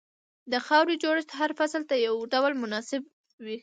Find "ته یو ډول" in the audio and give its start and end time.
1.89-2.53